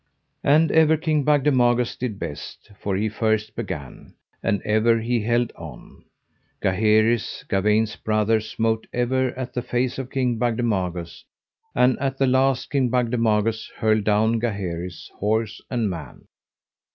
And 0.43 0.71
ever 0.71 0.97
King 0.97 1.23
Bagdemagus 1.23 1.95
did 1.95 2.17
best, 2.17 2.71
for 2.79 2.95
he 2.95 3.07
first 3.07 3.55
began, 3.55 4.15
and 4.41 4.59
ever 4.63 4.99
he 4.99 5.21
held 5.21 5.53
on. 5.55 6.05
Gaheris, 6.59 7.43
Gawaine's 7.47 7.95
brother, 7.97 8.39
smote 8.39 8.87
ever 8.93 9.27
at 9.37 9.53
the 9.53 9.61
face 9.61 9.99
of 9.99 10.09
King 10.09 10.39
Bagdemagus; 10.39 11.23
and 11.75 11.99
at 11.99 12.17
the 12.17 12.25
last 12.25 12.71
King 12.71 12.89
Bagdemagus 12.89 13.69
hurtled 13.77 14.05
down 14.05 14.39
Gaheris, 14.39 15.07
horse 15.19 15.61
and 15.69 15.87
man. 15.87 16.25